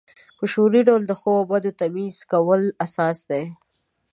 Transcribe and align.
په 0.37 0.43
شعوري 0.51 0.81
ډول 0.87 1.01
د 1.05 1.11
ښو 1.19 1.31
او 1.39 1.45
بدو 1.49 1.71
تمیز 1.81 2.15
کول 2.31 2.61
اساس 2.85 3.17
دی. 3.29 3.43